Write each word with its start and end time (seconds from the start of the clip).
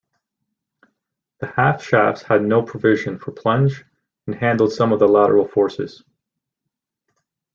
The 1.37 1.45
half-shafts 1.45 2.23
had 2.23 2.41
no 2.41 2.63
provision 2.63 3.19
for 3.19 3.31
plunge 3.31 3.85
and 4.25 4.35
handled 4.35 4.73
some 4.73 4.91
of 4.91 4.97
the 4.97 5.07
lateral 5.07 5.47
forces. 5.47 6.03